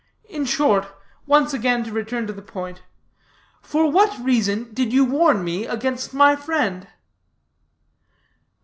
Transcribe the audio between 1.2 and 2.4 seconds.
once again to return to